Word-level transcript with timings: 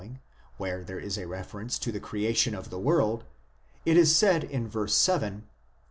where 0.57 0.83
there 0.83 0.97
is 0.99 1.15
a 1.15 1.27
reference 1.27 1.77
to 1.77 1.91
the 1.91 1.99
creation 1.99 2.55
of 2.55 2.71
the 2.71 2.79
world, 2.79 3.23
it 3.85 3.95
is 3.95 4.15
said 4.17 4.43
in 4.43 4.67
verse 4.67 4.95
7,"... 4.95 5.43